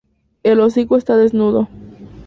[0.41, 1.67] El hocico está desnudo.